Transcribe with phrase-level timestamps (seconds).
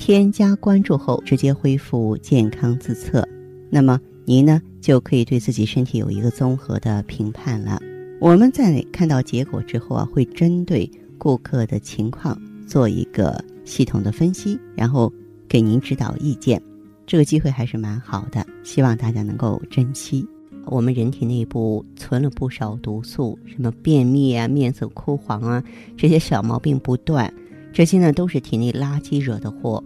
[0.00, 3.22] 添加关注后，直接恢复健康自测，
[3.68, 7.78] 那么您呢就可以对自己身体有一个综合的评判了。
[8.18, 15.12] 我们在看到结果之后啊，会针对顾客的情况做一个系统的分析，然后
[15.46, 16.60] 给您指导意见。
[17.06, 20.26] 这个机会还是蛮好的，希望大家能够珍惜。
[20.64, 25.62] 我们人体内部存了不少毒素，什么便秘啊、面色枯黄啊，
[25.94, 27.30] 这些小毛病不断。
[27.72, 29.80] 这些呢都是体内垃圾惹的祸。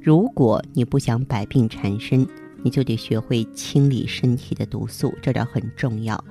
[0.00, 2.26] 如果你不想百病缠身，
[2.62, 6.22] 你就得学会清理身体的毒素，这点很重要。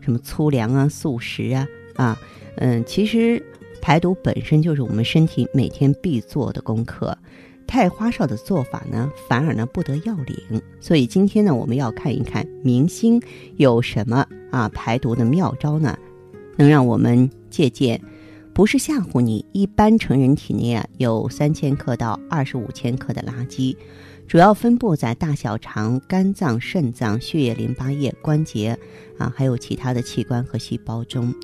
[0.00, 2.18] 什么粗粮啊、素食啊，啊，
[2.56, 3.42] 嗯，其实
[3.80, 7.16] 排毒本身就是我们身体每天必做的功课。
[7.66, 10.62] 太花哨的做法呢，反而呢不得要领。
[10.80, 13.20] 所以今天呢，我们要看一看明星
[13.56, 15.98] 有什么啊排毒的妙招呢，
[16.56, 18.00] 能让我们借鉴。
[18.54, 23.76] 不是吓唬你，一般成人体内啊有三千克到二十五千克的垃圾，
[24.28, 28.78] 主要分布在大小肠、肝脏、肾脏、血液、淋巴液、关节
[29.18, 31.34] 啊，还有其他的器官和细胞中。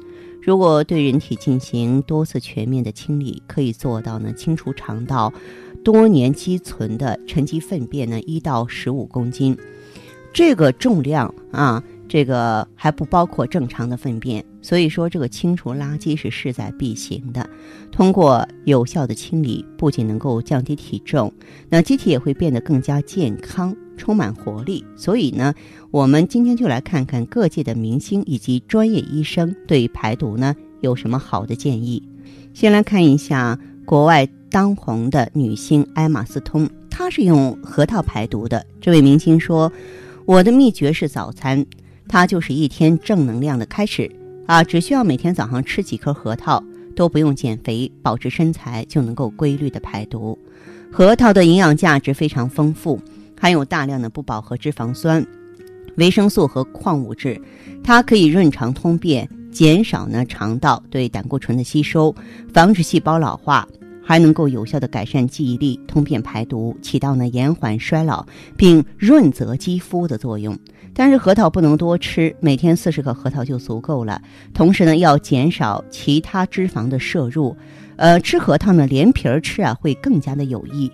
[0.41, 5.33] 如果对人体进行多次全面的清理，可以做到呢清除肠道
[5.83, 9.59] 多年积存的沉积粪便呢一到十五公斤，
[10.33, 11.83] 这个重量啊。
[12.11, 17.49] 这个还不包括正常的粪便，所以说这个清除垃圾是势在必行的。
[17.93, 21.33] 通过有效的清理，不仅能够降低体重，
[21.69, 24.85] 那机体也会变得更加健康，充满活力。
[24.97, 25.55] 所以呢，
[25.93, 32.03] 我们今天就来看看各界的明星以及专业医生对排毒呢有什么好的建议。
[32.53, 38.67] 先来看一下国外当红的女星艾玛斯通，她是用核桃排毒的。
[38.81, 39.73] 这位明星说
[40.27, 41.65] ：“我的秘诀是早餐。”
[42.11, 44.11] 它就是一天正能量的开始
[44.47, 44.65] 啊！
[44.65, 46.61] 只需要每天早上吃几颗核桃，
[46.97, 50.37] 都不用减肥，保持身材就能够规律的排毒。
[50.91, 53.01] 核桃的营养价值非常丰富，
[53.41, 55.25] 含有大量的不饱和脂肪酸、
[55.99, 57.41] 维生素和矿物质，
[57.85, 62.13] 它可以润肠通便，减少呢肠道对胆固醇的吸收，
[62.53, 63.69] 防止细胞老化，
[64.03, 68.27] 还能够有效的改善记忆力、通便排毒，起到呢延缓衰老
[68.57, 70.59] 并润泽肌肤的作用。
[70.95, 74.21] 但是核桃不能多吃，每天四十克核桃就足够了。
[74.53, 77.57] 同时呢，要减少其他脂肪的摄入。
[77.97, 80.91] 呃，吃核桃呢，连皮儿吃啊，会更加的有益。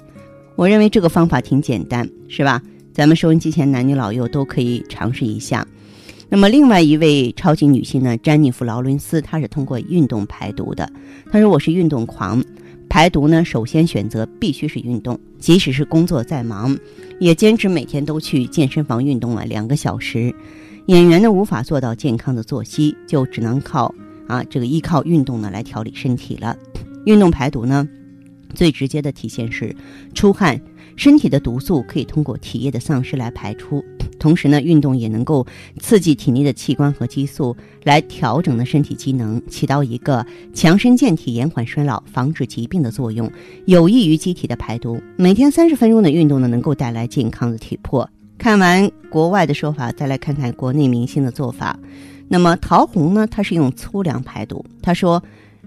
[0.55, 2.63] 我认为这个方法挺简单，是吧？
[2.93, 5.67] 咱们收音机前男女老幼都可以尝试一下。
[6.29, 10.91] 那么，另外一位超级女性呢，詹妮弗·劳伦斯，她是通过运动排毒的。
[11.31, 12.43] 她说：“我是运动狂。”
[12.97, 16.75] 排毒呢，首先选择必须是运动，即使是工作再忙，
[17.21, 20.35] 也坚持每天都去健身房运动了两个小时。
[20.87, 23.95] 演员呢无法做到健康的作息，就只能靠
[24.27, 26.57] 啊这个依靠运动呢来调理身体了。
[27.05, 27.87] 运动排毒呢，
[28.55, 29.77] 最直接的体现是
[30.15, 30.59] 出汗。
[30.97, 33.85] 身体的毒素可以通过体液的丧失来排出，
[34.19, 35.47] 同时呢，运动也能够
[35.79, 40.25] 刺激体内的器官和激素来调整呢身体机能，起到一个
[40.55, 43.31] 强身健体、延缓衰老、防止疾病的作用，
[43.67, 45.01] 有益于机体的排毒。
[45.17, 48.09] 每天三十分钟的运动呢，能够带来健康的体魄。
[48.39, 51.79] 看完国外的说法，再来看看国内明星的做法。
[52.29, 55.23] 那么陶虹呢，她是用粗粮排毒，她说。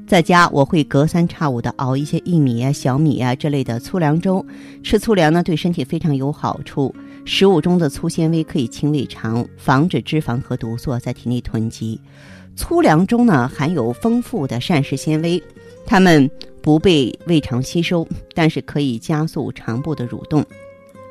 [0.09, 4.43] 在家我会隔三差五的熬一些薏米啊、小米啊这类的粗粮粥，
[4.81, 6.95] 吃粗粮呢对身体非常有好处。
[7.25, 12.01] 食物中的粗纤维可以清胃肠，防止脂肪和毒素在体内囤积。
[12.55, 15.39] 粗粮中呢含有丰富的膳食纤维，
[15.85, 16.27] 它们
[16.59, 20.43] 不被胃肠吸收，但是可以加速肠部的蠕动，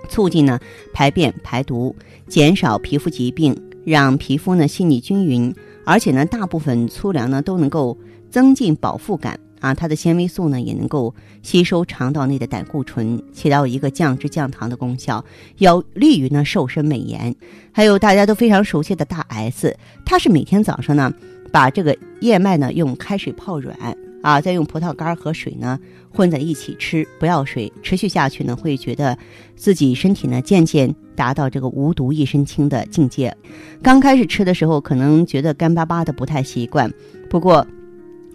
[0.08, 0.58] 促进呢
[0.92, 1.94] 排便排毒，
[2.26, 5.54] 减少皮肤疾病，让皮肤呢细腻均匀。
[5.84, 7.96] 而且呢大部分粗粮呢都能够。
[8.30, 15.24] 增进饱腹感啊，它的纤维素呢也能够吸收肠道内的胆固醇，起到一个降脂降糖的功效，
[15.56, 17.34] 有利于呢瘦身美颜。
[17.72, 21.12] 还有大家都非常熟悉的大 S，它是每天早上呢
[21.50, 23.76] 把这个燕麦呢用开水泡软
[24.22, 25.78] 啊，再用葡萄干和水呢
[26.10, 29.18] 混在一起吃，不要水，持续下去呢会觉得
[29.56, 33.36] 自己身体呢渐渐达到这个无毒一身轻的境界。
[33.82, 36.92] 刚开始吃的时候可能觉得干巴巴的不太习惯，
[37.28, 37.66] 不过。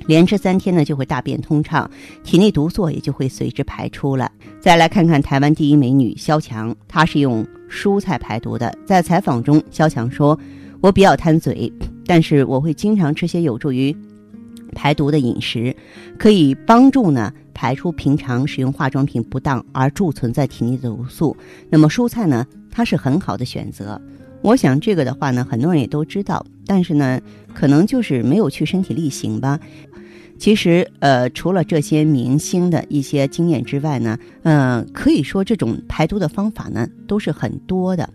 [0.05, 1.89] 连吃三天呢，就会大便通畅，
[2.23, 4.31] 体内毒素也就会随之排出了。
[4.59, 8.73] 再来看看台湾第一美女萧强，她是用蔬菜排毒的。
[8.85, 10.37] 在采访中，萧强说
[10.81, 11.71] ：“我比较贪嘴，
[12.05, 13.95] 但是我会经常吃些有助于
[14.73, 15.75] 排毒的饮食，
[16.17, 21.35] 可以帮助呢排出平常使用化妆品不当而贮存在体内的毒素。
[21.69, 23.99] 那么蔬菜呢，它是很好的选择。
[24.41, 27.19] 我想这个的话呢，很多人也都知道，但是呢，
[27.53, 29.59] 可能就是没有去身体力行吧。”
[30.43, 38.09] 其实，呃，除了这些明星的一些经验之外呢，嗯，可以说这种排毒的方法呢都是很多的。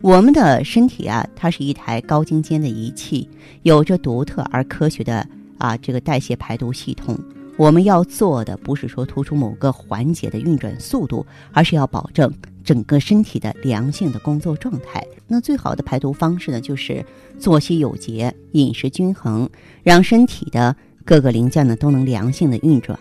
[0.00, 3.28] 我们的身体啊，它是一台高精尖的仪器，
[3.64, 5.26] 有着独特而科学的
[5.58, 7.18] 啊这个代谢排毒系统。
[7.56, 12.32] 我们要做的不是说突出某个环节的运转速度，而是要保证
[12.62, 15.04] 整个身体的良性的工作状态。
[15.26, 17.04] 那最好的排毒方式呢，就是
[17.40, 19.50] 作息有节、饮食均衡，
[19.82, 20.76] 让身体的。
[21.04, 22.98] 各个零件呢都能良性的运转，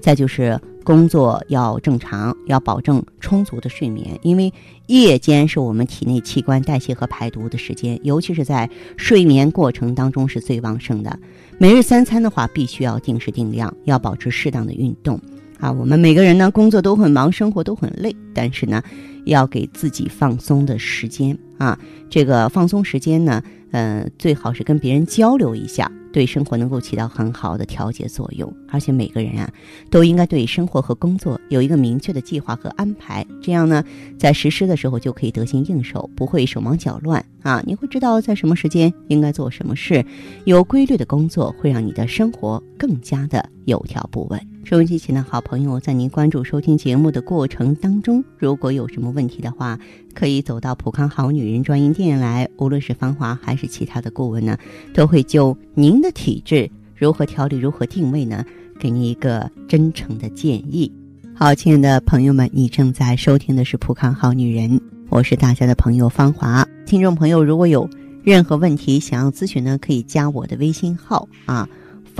[0.00, 4.52] 再就是工作要正常，要保证充足的睡眠，因为
[4.86, 11.18] 夜间是我们体内器官代谢和排毒的时间，尤其是在睡眠过程当中是最旺盛的。
[11.58, 15.20] 每日三餐的话，必须要定时定量，要保持适当的运动。
[15.58, 18.82] 啊，我们每个人呢工作都很忙，生活都很累，但是呢，
[19.26, 21.78] 要给自己放松的时间啊。
[22.08, 25.90] 这个放松时间呢，呃，最好是跟别人交流一下。
[26.12, 29.48] 对生活能够起到很好的调节作用，而且每个人啊，
[29.90, 33.84] 都应该对生活和工作有一个明确的计划和安排，这样呢，
[34.18, 37.62] 在实施的时候就可以得心应手，不会手忙脚乱啊！
[37.64, 40.04] 你会知道在什么时间应该做什么事，
[40.46, 44.49] 有规律的工作会让你的生活更加的有条不紊。
[44.62, 49.76] 收音机前的好朋友，在您关注收听节目的过程当中，如果有什么问题的话，
[50.14, 54.56] 可以走到普康好女人专营店来，无论是芳华还是其他的顾问呢，
[54.94, 58.44] 都会就您的体质如何调理、如何定位呢，
[58.78, 60.92] 给您一个真诚的建议。
[61.34, 66.64] 好，亲爱的朋友们，你正在收听的是普康好女人，我是大家的朋友芳华。
[66.86, 67.88] 听众朋友，如果有
[68.22, 71.68] 任何问题想要咨询呢，可以加我的微信号啊。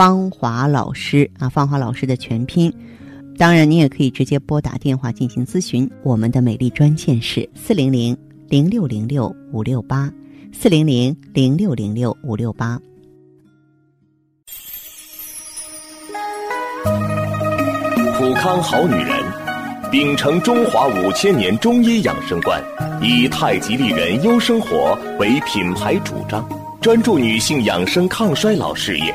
[0.01, 2.73] 芳华老师啊，芳华老师的全拼。
[3.37, 5.87] 当然，你也可以直接拨打电话进行咨询。
[6.03, 8.17] 我们的美丽专线是四零零
[8.49, 10.11] 零六零六五六八，
[10.59, 12.81] 四零零零六零六五六八。
[18.17, 19.23] 普康好女人，
[19.91, 22.59] 秉承中华五千年中医养生观，
[23.03, 26.43] 以太极丽人优生活为品牌主张，
[26.81, 29.15] 专注女性养生抗衰老事业。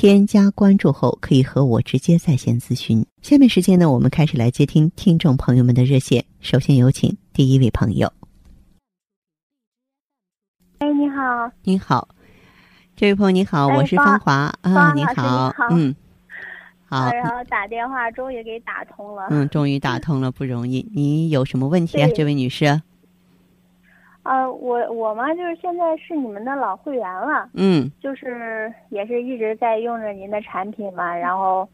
[0.00, 3.04] 添加关注后，可以和我直接在线咨询。
[3.20, 6.24] 下面时间呢，我们开始来接听听众朋友们的热线。
[6.38, 8.08] 首先有请第一位朋友。
[10.78, 11.50] 哎，你好。
[11.64, 12.06] 你好，
[12.94, 15.92] 这位朋友你好，我是芳华啊，你好，嗯，
[16.84, 17.10] 好。
[17.10, 19.26] 然后打电话终于给打通了。
[19.30, 20.88] 嗯，终于打通了，不容易。
[20.94, 22.80] 你有什么问题啊，这位女士？
[24.28, 31.66] 呃，我我嘛，就是现在是你们的老会员了，嗯，就是也是一直在用着您的产品嘛，然后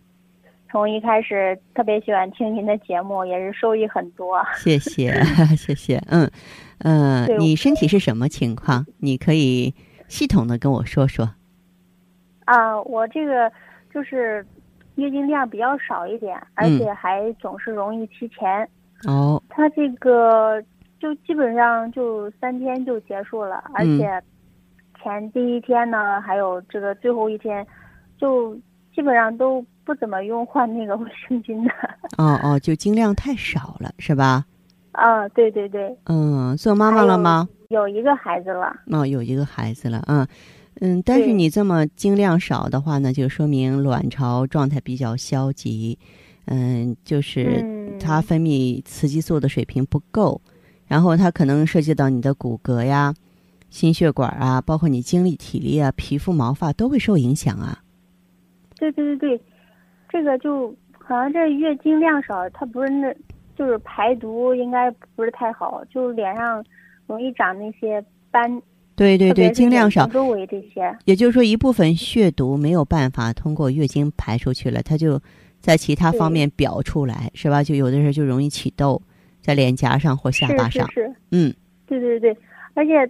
[0.71, 4.41] 从一开始特别喜欢听您的节目，也是受益很多。
[4.55, 5.13] 谢谢，
[5.59, 6.31] 谢谢，嗯
[6.79, 8.87] 呃，你身体是什么情况？
[8.99, 9.75] 你可以
[10.07, 11.29] 系统的跟我说说。
[12.45, 13.51] 啊，我这个
[13.93, 14.47] 就是
[14.95, 18.69] 月经量比较少一点，而且还总是容易提前。
[19.09, 20.63] 哦，它这个。
[21.05, 24.09] 就基本上就三天就结束了，而且
[25.03, 27.67] 前第一天呢，还有这个最后一天，
[28.17, 28.55] 就
[28.95, 31.71] 基本上都不怎么用换那个卫生巾的。
[32.17, 34.47] 哦哦，就经量太少了，是吧？
[34.93, 35.95] 啊，对对对。
[36.07, 37.47] 嗯，做妈妈了吗？
[37.69, 38.75] 有一个孩子了。
[38.91, 40.27] 哦，有一个孩子了啊。
[40.81, 45.99] 嗯，但是你这么经量少的话呢，就说明卵巢状态比较消极。
[46.47, 47.63] 嗯，就是
[48.01, 50.41] 它分泌雌激素的水平不够，
[50.87, 53.15] 然后它可能涉及到你的骨骼呀、
[53.71, 57.81] 心血管啊，包括你精力、体力啊、皮肤、毛发都会受影响啊。
[58.79, 59.45] 对对对对，
[60.09, 63.15] 这个就好像这月经量少，它不是那，
[63.57, 66.65] 就是排毒应该不是太好，就脸上
[67.07, 68.61] 容易长那些斑。
[68.97, 75.21] 对对对，经量少，周围这些，也就是说一部分血毒没有办法通过月经排出去了，它就
[75.61, 77.65] 在其他方面表出来，是吧？
[77.65, 79.03] 就有的时候就容易起痘，
[79.45, 80.89] 在脸颊上或下巴上。
[80.89, 81.15] 是是是。
[81.31, 81.55] 嗯。
[81.87, 82.37] 对对对，
[82.73, 83.09] 而且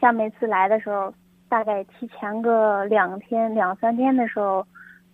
[0.00, 1.14] 像每次来的时候，
[1.48, 4.66] 大概提前个两天、两三天的时候，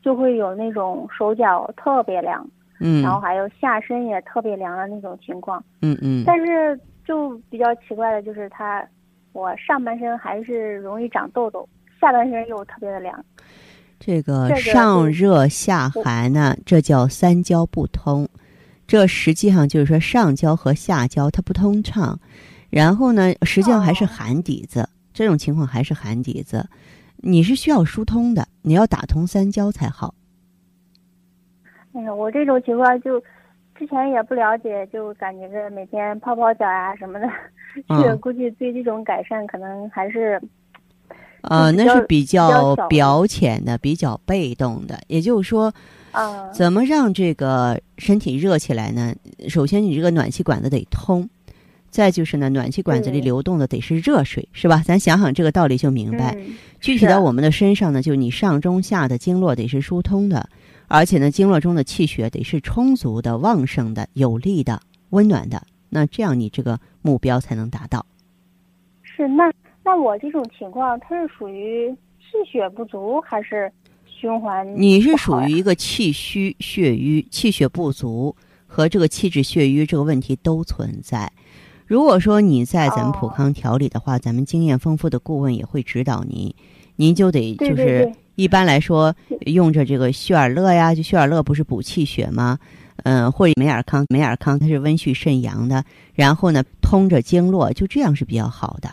[0.02, 2.44] 就会有那种手脚特别凉，
[2.80, 5.62] 嗯，然后还有下身也特别凉的那种情况。
[5.82, 6.24] 嗯嗯。
[6.26, 8.84] 但是就比较奇怪的就是它。
[9.32, 11.68] 我上半身还是容易长痘痘，
[12.00, 13.24] 下半身又特别的凉。
[14.00, 18.28] 这个上热下寒呢，这叫三焦不通。
[18.90, 22.18] 这实际上就是说上焦和下焦它不通畅，
[22.70, 24.88] 然后呢，实际上还是寒底子。
[25.12, 26.68] 这种情况还是寒底子，
[27.18, 30.12] 你是需要疏通的，你要打通三焦才好。
[31.92, 33.20] 哎呀，我这种情况就
[33.76, 37.28] 之前也不了解，就感觉着每天泡泡脚呀什么的。
[38.02, 40.42] 这 估计对这种改善可能还是，
[41.42, 45.00] 呃，那是比较表浅的、比较被动的。
[45.06, 45.72] 也就是说，
[46.12, 49.14] 啊，怎么让这个身体热起来呢？
[49.48, 51.26] 首先，你这个暖气管子得通；
[51.90, 54.82] 再就是呢，暖气管子里流动的得是热水，是吧？
[54.84, 56.36] 咱想想这个道理就明白。
[56.80, 60.48] 具体到我们的身上呢，就你上中下的经络得是疏通的，
[60.88, 64.80] 而且呢，经络中的气血得是充足的、旺盛的、有力的、
[65.10, 65.62] 温暖的。
[65.88, 68.06] 那这样你这个目标才能达到。
[69.02, 69.52] 是那
[69.82, 73.70] 那我这种情况，它是属于气血不足还是
[74.06, 74.66] 循环？
[74.80, 78.34] 你是属于一个气虚血瘀、气血不足
[78.66, 81.30] 和这个气滞血瘀这个问题都存在。
[81.86, 86.54] 如果说你在咱们普康调理的话，咱们经验丰富的顾问也会指导您，
[86.94, 89.12] 您就得就是一般来说
[89.46, 92.58] 用着这个血尔乐呀，就血尔乐不是补气血吗？
[93.02, 95.82] 嗯，或者美尔康，美尔康它是温煦肾阳的，
[96.14, 98.90] 然后呢通着经络，就这样是比较好的。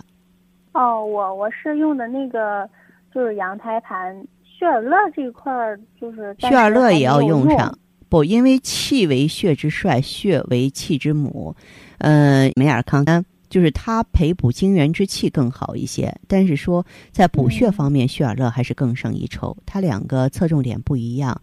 [0.78, 2.70] 哦，我我是用的那个
[3.12, 7.76] 就是羊胎盘，血尔乐这一块儿就是血尔乐也要用上，
[8.10, 11.56] 不，因为气为血之帅，血为气之母。
[11.98, 21.42] 嗯，美尔康呢，就是它培补精元之气更好一些，但是说在补血方面，血尔乐还是更胜一筹，它两个侧重点不一样。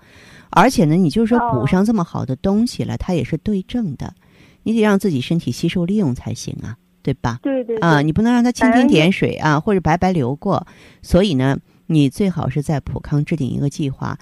[0.51, 4.15] 而且呢，你就是说补上这么好的东西了，它也是对症的，
[4.63, 7.39] 你得让自己身体吸收利用才行啊，对吧？
[7.43, 10.67] 对对啊，你不能让它蜻蜓点水啊，或者白白流过。
[11.03, 11.57] 所以呢，
[11.87, 14.17] 你最好是在普康制定一个计划。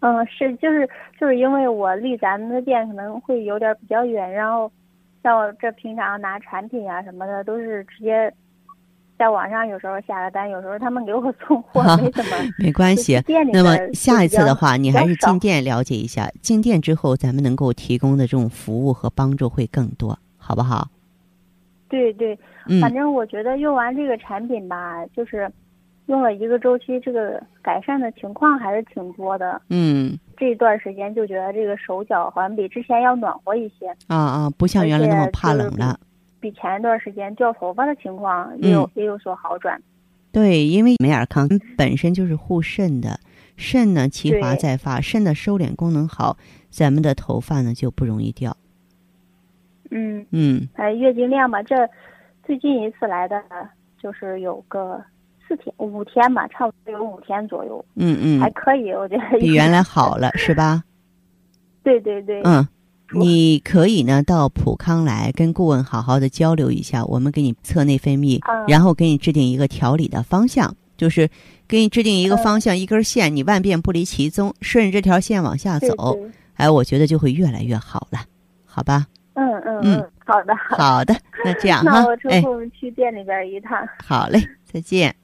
[0.00, 0.86] 嗯，是，就是
[1.18, 4.70] 就是因为我离咱们的店可能会有点比较远，然后
[5.22, 8.30] 像我这平常拿产品啊什么的都是直接。
[9.16, 13.16] 在网上有时候下个单，有时候他们给我送货没怎么， 没关系。
[13.52, 16.28] 那么下一次的话，你还是进店了解一下。
[16.42, 20.88] 进店之后，咱们能够提供的这种服务和帮助会更多，好不好？
[21.88, 22.38] 对对，
[22.80, 25.50] 反正我觉得用完这个产品吧，就是
[26.06, 29.60] 用了一个周期，这个改善的情况还是挺多的。
[29.70, 33.88] 嗯，这段时间就觉得这个手脚好像比之前要暖和一些。
[34.08, 35.98] 啊啊，不像原来那么怕冷了。
[36.40, 39.80] 比前一段时间掉头发的情况也有也有所好转。
[40.30, 43.20] 对，因为美尔康本身就是护肾的，
[43.56, 46.36] 肾呢其华在发，肾的收敛功能好，
[46.70, 48.56] 咱们的头发呢就不容易掉。
[49.90, 51.74] 嗯嗯，哎，月经量吧，这
[52.44, 53.42] 最近一次来的
[54.02, 55.02] 就是有个
[55.46, 57.84] 四天五天吧，差不多有五天左右。
[57.96, 60.82] 嗯嗯，还可以，我觉得比原来好了，是吧？
[61.82, 62.40] 对对对。
[62.44, 62.66] 嗯。
[63.12, 71.28] 你可以呢到普康来跟顾问好好的交流一下，我们给你测内分泌，然后给你制定一个调理的方向，就是
[71.68, 76.18] 给你制定一个方向，一根线，你万变不离其宗，顺着这条线往下走，
[76.54, 78.20] 哎，我觉得就会越来越好了，
[78.64, 79.06] 好吧？
[79.34, 81.14] 嗯嗯嗯，好的好的，
[81.44, 83.86] 那这样哈，那我抽空去店里边一趟。
[84.06, 85.14] 好嘞，再见。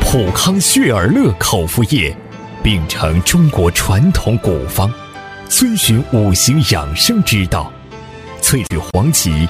[0.00, 2.14] 普康血尔乐口服液。
[2.60, 4.92] 秉承中国传统古方，
[5.48, 7.72] 遵循五行养生之道，
[8.42, 9.48] 萃取黄芪、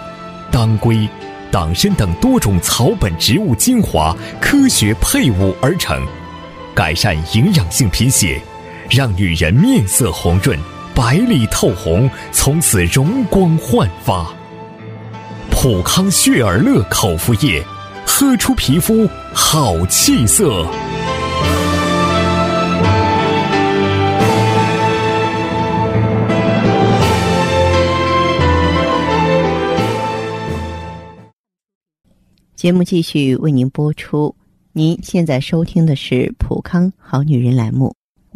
[0.52, 1.08] 当归、
[1.50, 6.06] 党参等多种草本植物精华，科学配伍而成，
[6.74, 8.40] 改善营养性贫血，
[8.90, 10.58] 让女人面色红润，
[10.94, 14.34] 白里透红，从此容光焕发。
[15.50, 17.62] 普康血尔乐口服液，
[18.06, 20.66] 喝出皮肤好气色。
[32.56, 34.34] 节目继续为您播出。
[34.72, 37.94] 您现在收听的是《普康好女人》栏目，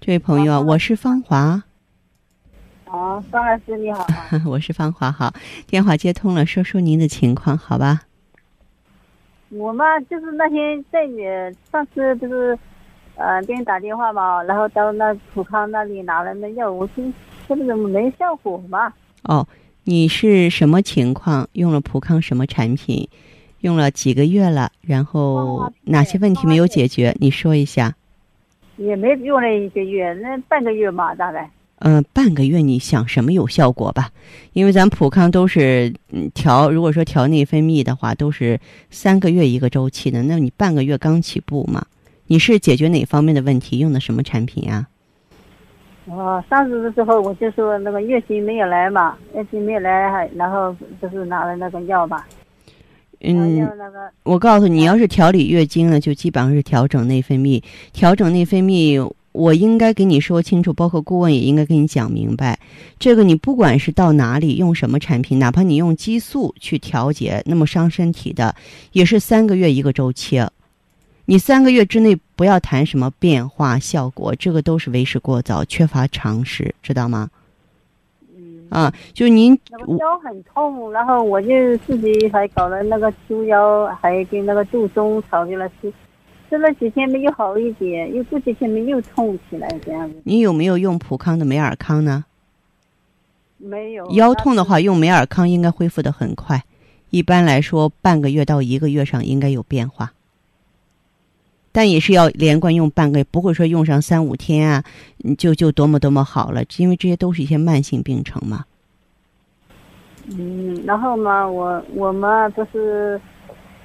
[0.00, 1.62] 这位朋友啊，我是芳华。
[2.84, 4.06] 哦，方老师你好。
[4.46, 5.32] 我是芳华，好，
[5.66, 8.02] 电话接通了，说说您的情况，好吧？
[9.48, 11.22] 我嘛，就是那天在你
[11.72, 12.56] 上次不是，
[13.16, 17.12] 呃，给你打电话嘛，然后到那普康那里拿了那药，我听
[17.48, 18.92] 这不怎么没效果嘛？
[19.22, 19.46] 哦。
[19.88, 21.48] 你是什么情况？
[21.52, 23.08] 用了普康什么产品？
[23.60, 24.72] 用了几个月了？
[24.80, 27.16] 然后哪些问题没有解决？
[27.20, 27.94] 你说一下。
[28.76, 31.50] 也没用了一个月，那半个月嘛，大概。
[31.80, 34.08] 嗯，半个月，你想什么有效果吧？
[34.54, 35.92] 因为咱普康都是
[36.34, 38.58] 调，如果说调内分泌的话，都是
[38.90, 40.22] 三个月一个周期的。
[40.22, 41.84] 那你半个月刚起步嘛？
[42.28, 43.78] 你是解决哪方面的问题？
[43.78, 44.88] 用的什么产品啊？
[46.06, 52.26] 哦，上次的时候我就说那个月经没有来嘛，月经没有来，还然后就是拿了那个药吧。
[53.20, 53.68] 嗯，
[54.22, 57.62] 我告诉你，要是调理月经呢，就基本上是调整内分泌。
[57.92, 62.58] 调整内分泌，我应该给你说清楚，包括顾问也应该跟你讲明白。
[62.98, 68.54] 这个你不管是到哪里用什么产品，哪怕你用激素去调节，那么伤身体的，
[68.92, 70.42] 也是三个月一个周期。
[71.24, 77.28] 你三个月之内不要谈什么变化效果，这个都是为时过早，缺乏常识，知道吗？
[78.70, 78.82] 嗯。
[78.82, 79.58] 啊，就您。
[79.98, 85.92] 腰很痛，然后我就自己还搞了那个猪腰，还跟那个杜松炒给了吃，
[86.48, 90.16] 吃了几天没有好一点，又过几天没又痛起来这样子。
[90.24, 92.24] 你有没有用普康的美尔康呢？
[93.58, 94.10] 没有。
[94.10, 96.62] 腰痛的话，用美尔康应该恢复的很快，
[97.10, 100.12] 一般来说半个月到一个月上应该有变化。
[101.76, 104.82] 但也是要连贯用半个月，不会说用上三五天啊，
[105.36, 108.64] 就就多么多么好了，因为这些都是一些慢性病程嘛。
[110.30, 113.20] 嗯，然后嘛，我我们不是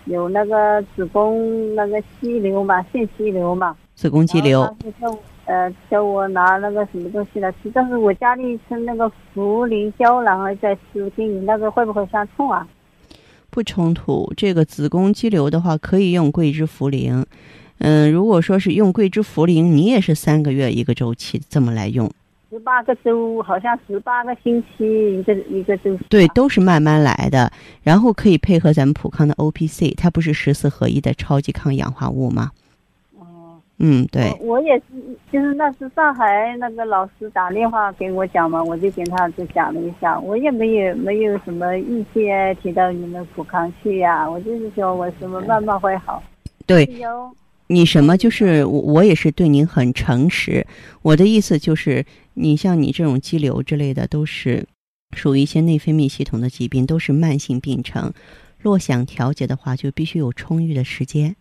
[0.05, 3.75] 有那个子宫那个肌瘤嘛，腺肌瘤嘛。
[3.93, 4.63] 子宫肌瘤。
[5.01, 12.65] 叫呃叫我拿那个什么东西来吃，但是我家里吃那个茯苓胶，然后再吃，听你那个会不会相冲啊？
[13.49, 17.25] 不冲突，这个子宫肌瘤的话可以用桂枝茯苓。
[17.83, 22.07] 嗯，如果说是用桂枝茯苓，你也是三个月一个周期这么来用，
[22.51, 25.97] 十八个周，好像十八个星期一个一个周。
[26.07, 32.51] 对，都是慢慢来的，然后可以配合咱们普康的 O P C，它不是十四合一的超级抗氧化物吗？
[33.17, 34.31] 哦，嗯，对。
[34.41, 34.83] 我也是，
[35.31, 46.21] 就是那是上海那个老师打电话给我讲嘛，我就跟他就讲了一下，我也没有没有什么意见提到你们普康去呀，我就是说我什么慢慢会好。
[46.67, 46.87] 对。
[47.71, 50.67] 你什么就是我，我也是对您很诚实。
[51.01, 54.67] 我的意思就是，你像你这种肌瘤之类的，都是
[55.15, 58.11] 属于一些内分泌系统的疾病，都是慢性病程。
[58.59, 61.37] 若想调节的话，就必须有充裕的时间，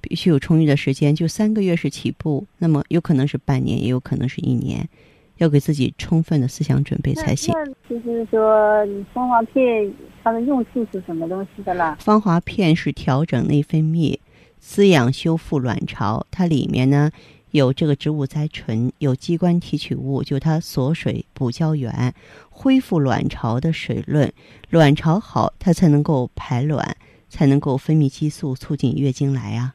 [0.00, 4.88] 必须有充裕的时间，就三个月是起步，那么有可能是半年，也有可能是一年，
[5.36, 7.54] 要给自己充分的思想准备才行。
[7.86, 9.92] 就是说，芳华片
[10.24, 11.94] 它的用处是什么东西的啦？
[12.00, 14.18] 芳华片是调整内分泌。
[14.64, 17.10] 滋养修复卵巢，它里面呢
[17.50, 22.14] 有这个植物甾醇，有机关提取物，就它锁水补胶原，
[22.48, 24.32] 恢复卵巢的水润。
[24.70, 26.96] 卵巢好，它才能够排卵，
[27.28, 29.74] 才能够分泌激素，促进月经来啊。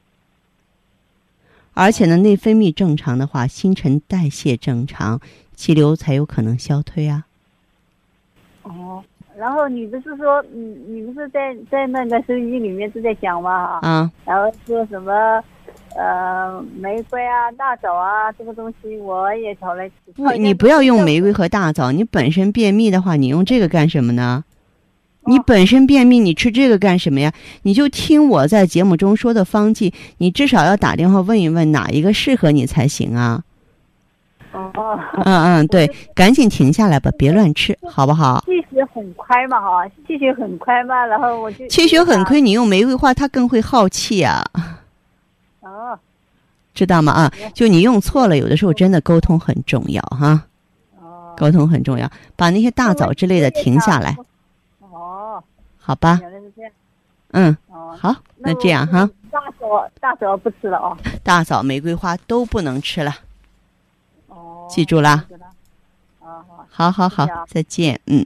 [1.74, 5.22] 而且呢，内分泌正常的话，新陈代谢正常，
[5.54, 7.28] 肌瘤才有可能消退啊。
[8.64, 9.04] 哦。
[9.38, 13.80] 然后你不是说，你你不是在在那个收音机里面是在讲吗？
[13.84, 14.12] 啊。
[14.26, 15.14] 然后说什么，
[15.96, 19.96] 呃，玫瑰啊、大枣啊，这个东西我也调来吃。
[20.16, 21.92] 不，你不要用玫瑰和大枣。
[21.92, 24.44] 你本身便秘的话，你用这个干什么呢？
[25.28, 27.34] 你本身便秘，你吃这个干什么呀？
[27.64, 33.44] 你就听我在节目中说的方剂，你至少要打电话问一问哪一个适合你才行啊。
[34.54, 38.44] 哦，嗯嗯， 对，赶紧停下来吧，别乱吃， 好不好？
[38.46, 44.44] 气血很快嘛，哈，气血很快嘛，然后我就气血很亏，你用玫瑰花，它更会耗气啊。
[45.62, 45.98] 哦，
[46.74, 47.12] 知道吗？
[47.12, 50.44] 啊，就你用错了，有的时候真的沟通很重要哈。
[51.02, 54.16] 哦，沟通很重要，把那些大枣之类的停下来。
[54.80, 55.44] 哦，
[55.78, 56.20] 好吧。
[57.32, 57.56] 嗯，
[58.00, 59.10] 好，那这样哈。
[59.30, 60.98] 大枣大枣不吃了哦。
[61.24, 63.14] 大枣、玫瑰花都不能吃了。
[64.68, 65.26] 哦，记住啦。
[66.70, 66.92] 好。
[66.92, 68.00] 好好再见。
[68.06, 68.26] 嗯。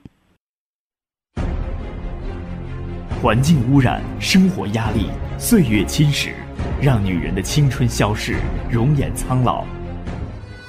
[3.21, 6.33] 环境污染、生活压力、岁月侵蚀，
[6.81, 8.35] 让女人的青春消逝，
[8.69, 9.63] 容颜苍老。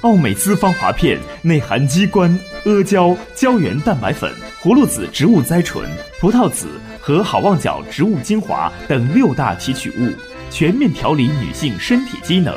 [0.01, 4.31] 奥美姿芳华片内含鸡冠、阿胶、胶原蛋白粉、
[4.61, 10.13] 葫芦籽植物甾醇、葡萄籽和好望角植物精华等六大提取物，
[10.51, 12.55] 全面调理女性身体机能，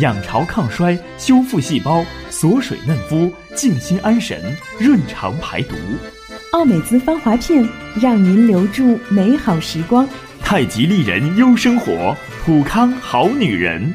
[0.00, 4.42] 养巢抗衰，修复细胞，锁水嫩肤，静心安神，
[4.80, 5.76] 润肠排毒。
[6.50, 7.64] 奥美姿芳华片，
[8.02, 10.08] 让您留住美好时光。
[10.40, 13.94] 太极丽人优生活，普康好女人。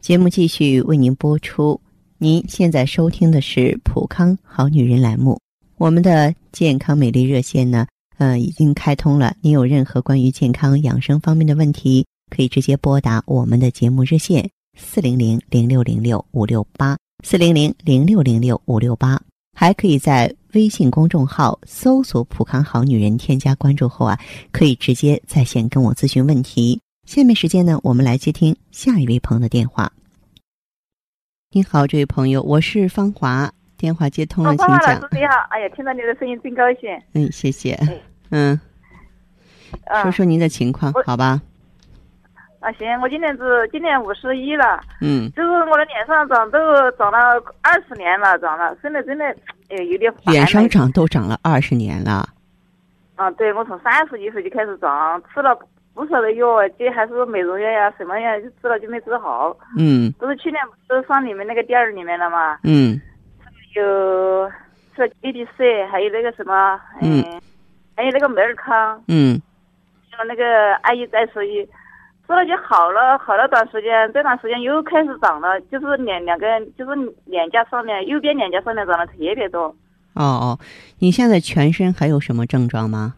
[0.00, 1.80] 节目继续为您播出。
[2.18, 5.40] 您现在收听的是《普康好女人》栏目，
[5.78, 9.34] 我们的健康美丽热线呢，呃，已经开通了。
[9.40, 19.20] 您有任何关于健康养生方面的问题，可以直接拨打我们的节目热线四零零零六零六五六八四零零零六零六五六八，
[19.56, 24.18] 还可以在微信公众号搜索“普康好女人”，添加关注后啊，
[24.50, 26.80] 可以直接在线跟我咨询问题。
[27.06, 29.92] 下面时间呢，我们来接听下一位朋友的电话。
[31.52, 35.08] 你好，这位朋友，我是芳华，电话接通了，哦，请讲师。
[35.12, 36.90] 你好，哎呀，听到你的声音真高兴。
[37.12, 37.96] 嗯，谢谢哎。
[38.30, 38.60] 嗯，
[39.86, 41.40] 啊说说您的情况，好吧？
[42.64, 46.58] 啊，行，我今年是今年五十一了，嗯，就是我的脸上长痘
[46.92, 47.18] 长了
[47.60, 49.24] 二十年了，长了，真的真的
[49.68, 50.32] 哎有点烦。
[50.32, 50.66] 脸上。
[50.66, 52.26] 长痘长了二十年了。
[53.16, 55.54] 啊，对，我从三十几岁就开始长，吃了
[55.92, 59.54] 不少的药，这还是美容院呀什么呀，就吃了就没治好。
[59.76, 62.98] 嗯不是去年不是上你们那个店儿里面了吗，嗯
[63.74, 64.50] 有
[64.96, 67.40] 吃了 A D C，还有那个什么，嗯嗯，
[67.94, 69.02] 还有那个美尔康。
[69.08, 69.38] 嗯
[70.10, 71.68] 还有那个阿姨再说一，
[72.26, 79.64] 说了就好了，好了段时间，这段时间又开始长了，就是脸两个，就是脸颊上面右边脸颊上面长得特别多，
[80.14, 80.58] 哦哦，
[81.00, 83.14] 你现在全身还有什么症状吗？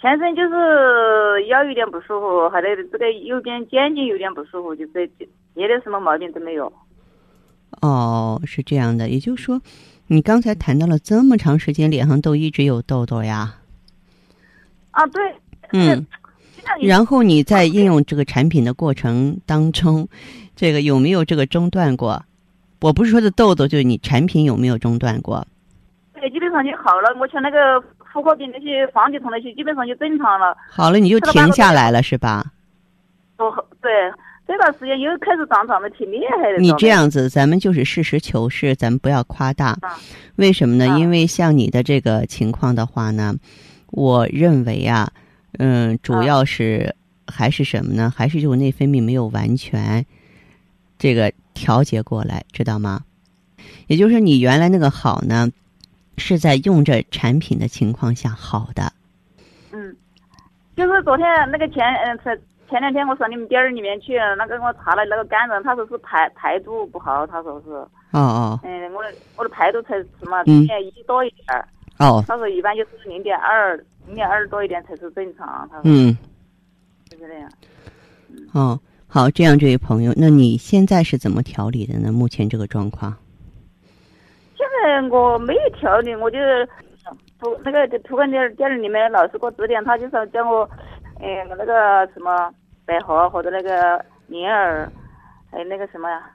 [0.00, 5.06] 全身就是腰有点不舒服，还得这个右边肩颈有点不舒服，就这
[5.54, 6.70] 别的什么毛病都没有。
[7.80, 9.60] 哦，是这样的，也就是说，
[10.08, 13.54] 你刚才谈到了这么长时间脸上都一直有痘痘呀。
[14.90, 15.34] 啊，对，
[15.72, 16.06] 嗯，
[16.80, 20.08] 然后你在应用这个产品的过程当中，
[20.56, 22.22] 这个有没有这个中断过？
[22.80, 25.46] 我不是说的痘痘，就是你产品有没有中断过？
[26.14, 27.80] 对基本上就好了，我像那个
[28.12, 30.56] 妇科病那些黄体酮那些基本上就正常了。
[30.70, 32.44] 好了，你就停下来了是吧？
[33.38, 33.50] 我
[33.80, 33.90] 对
[34.46, 36.58] 这段时间又开始长长得挺厉害的。
[36.58, 39.70] 你这样子，咱们就是实事求是，咱们不要夸大。
[39.80, 39.98] 啊
[40.36, 40.88] 为什么呢？
[40.90, 43.34] 啊因为像你的这个情况的话呢，
[43.90, 45.10] 我认为啊，
[45.58, 46.94] 嗯，主啊要是
[47.26, 48.12] 还是什么呢？
[48.14, 50.04] 还是就是内分泌没有完全
[50.98, 53.04] 这个调节过来，知道吗？
[53.86, 55.48] 也就是，你原来那个好呢，
[56.18, 58.92] 是在用这产品的情况下好的。
[59.72, 59.94] 嗯，
[60.76, 62.38] 就是昨天那个前嗯前
[62.68, 73.76] 前两天我上你们店儿里面去，那个我查了那个肝脏，他说是排排毒不好，他说是，哦哦嗯，我的我的排毒才什么嗯零点一多一点儿，哦，他说一般就是零点二
[74.06, 76.16] 零点二多一点才是正常，他说嗯
[77.08, 77.50] 就是那样。
[78.52, 82.10] 哦，好，这样这位朋友，那你现在是怎么调理的呢？
[82.10, 83.16] 目前这个状况？
[84.56, 86.38] 现在我没有调理，我就
[87.38, 90.68] 图那个图个店店里面老师给我指点，他就说叫我，
[91.20, 92.52] 嗯，那个什么
[92.84, 94.90] 百合或者那个银耳，
[95.50, 96.30] 还有那个什么呀，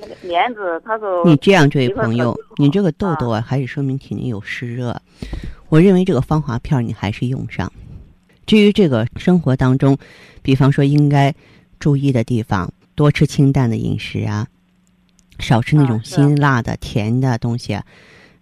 [0.00, 5.00] 那个莲子，他说你这样，这位朋友，你这个痘痘啊，还是说明体内有湿热。
[5.68, 7.72] 我认为这个芳华片你还是用上。
[8.46, 9.96] 至于这个生活当中，
[10.42, 11.34] 比方说应该
[11.78, 14.48] 注意的地方，多吃清淡的饮食啊，
[15.38, 17.84] 少吃那种辛辣的、甜的东西啊，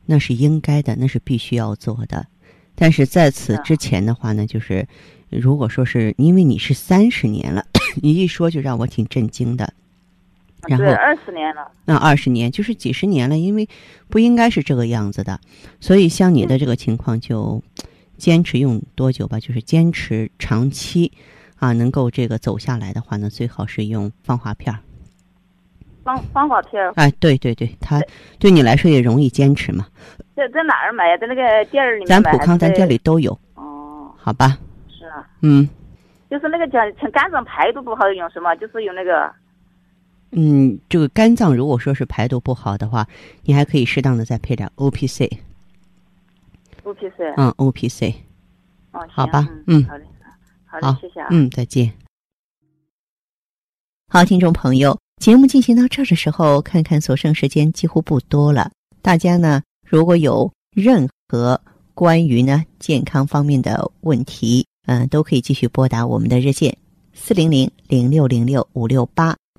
[0.06, 2.26] 那是应该的，那是必须要做的。
[2.74, 4.88] 但是在此之前的话呢，就是
[5.28, 7.66] 如果说是因为你是三十年了，
[8.00, 9.74] 你一说就让我挺震惊的。
[10.68, 13.68] 然后对二十年了，那二十年就是几十年了，因为
[14.08, 15.40] 不应该是这个样子的，
[15.80, 17.62] 所以像你的这个情况就
[18.16, 21.12] 坚持用多久吧，就是坚持长期
[21.58, 24.78] 啊，能够这个走下来的话呢，最好是用芳华片儿。
[26.02, 28.02] 芳芳华片儿哎，对对对，它
[28.38, 29.86] 对你来说也容易坚持嘛。
[30.34, 31.16] 在在哪儿买呀？
[31.18, 34.56] 在那个店儿里面咱普康咱店里都有，哦，好吧？
[34.88, 35.68] 是啊，嗯
[36.30, 38.54] 就是那个讲像肝脏排毒不好用什么？
[38.56, 39.30] 就是用那个
[40.32, 43.06] 嗯，这个肝脏如果说是排毒不好的话，
[43.42, 47.34] 你还可以适当的再配点 O P C，O P C。
[47.36, 48.14] 嗯，O P C。
[48.92, 50.04] 哦，好吧嗯好嘞，
[50.66, 51.28] 好的，好谢谢啊。
[51.30, 51.92] 嗯，再见。
[54.08, 58.70] 好，听众朋友，节目进行到这儿的时候，看看所剩时间几乎不多了。
[59.02, 61.60] 大家呢，如果有任何
[61.94, 66.76] 关于呢健康方面的问题，嗯、都可以继续拨打我们的热线
[67.12, 69.36] 四零零零六零六五六八